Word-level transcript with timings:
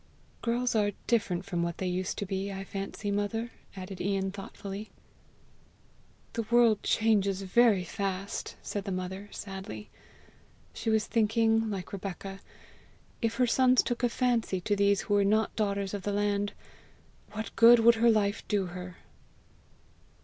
"Girls 0.41 0.73
are 0.75 0.93
different 1.05 1.45
from 1.45 1.61
what 1.61 1.77
they 1.77 1.85
used 1.85 2.17
to 2.17 2.25
be, 2.25 2.51
I 2.51 2.63
fancy, 2.63 3.11
mother!" 3.11 3.51
added 3.75 4.01
Ian 4.01 4.31
thoughtfully. 4.31 4.89
"The 6.33 6.41
world 6.49 6.81
changes 6.81 7.43
very 7.43 7.83
fast!" 7.83 8.55
said 8.63 8.85
the 8.85 8.91
mother 8.91 9.29
sadly. 9.31 9.91
She 10.73 10.89
was 10.89 11.05
thinking, 11.05 11.69
like 11.69 11.93
Rebecca, 11.93 12.39
if 13.21 13.35
her 13.35 13.45
sons 13.45 13.83
took 13.83 14.01
a 14.01 14.09
fancy 14.09 14.59
to 14.61 14.75
these 14.75 15.01
who 15.01 15.13
were 15.13 15.23
not 15.23 15.55
daughters 15.55 15.93
of 15.93 16.01
the 16.01 16.13
land, 16.13 16.53
what 17.33 17.55
good 17.55 17.77
would 17.77 17.93
her 18.01 18.09
life 18.09 18.43
do 18.47 18.65
her. 18.73 18.97